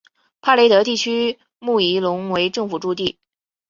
[0.41, 3.19] 帕雷德地区穆伊隆为政府驻地。